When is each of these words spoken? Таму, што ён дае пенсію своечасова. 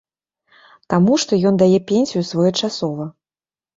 Таму, 0.93 1.13
што 1.23 1.39
ён 1.49 1.61
дае 1.65 1.79
пенсію 1.91 2.21
своечасова. 2.31 3.05